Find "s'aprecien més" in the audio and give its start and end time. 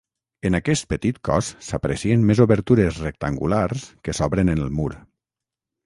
1.67-2.43